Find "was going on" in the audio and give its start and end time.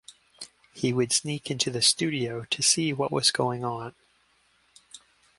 3.11-3.93